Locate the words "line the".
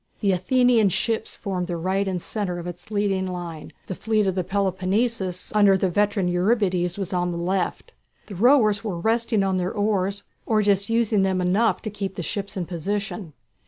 3.27-3.93